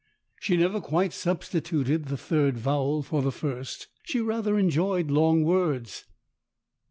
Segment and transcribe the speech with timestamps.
[0.39, 3.85] She never quite substituted the third vowel for the first.
[4.01, 6.05] She rather enjoyed long words.